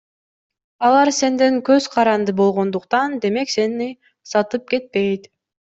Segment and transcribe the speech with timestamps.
[0.87, 3.93] Алар сенден көз каранды болгондуктан, демек сени
[4.35, 5.35] сатып кетпейт.